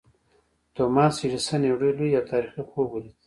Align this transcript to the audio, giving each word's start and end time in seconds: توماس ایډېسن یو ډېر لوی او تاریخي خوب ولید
توماس 0.75 1.15
ایډېسن 1.21 1.61
یو 1.65 1.79
ډېر 1.81 1.93
لوی 1.99 2.17
او 2.19 2.27
تاریخي 2.31 2.63
خوب 2.69 2.87
ولید 2.91 3.15